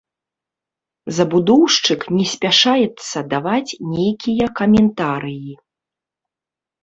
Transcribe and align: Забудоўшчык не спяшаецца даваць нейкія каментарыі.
Забудоўшчык 1.17 2.01
не 2.17 2.23
спяшаецца 2.33 3.17
даваць 3.33 3.77
нейкія 3.95 4.45
каментарыі. 4.61 5.53